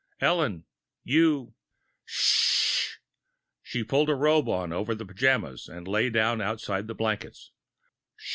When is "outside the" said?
6.41-6.95